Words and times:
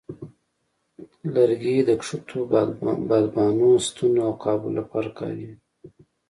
لرګي 1.33 1.77
د 1.87 1.89
کښتو 1.99 2.39
د 2.51 2.53
بادبانو، 3.09 3.69
ستنو، 3.87 4.19
او 4.27 4.31
قابو 4.43 4.69
لپاره 4.77 5.09
کارېږي. 5.19 5.55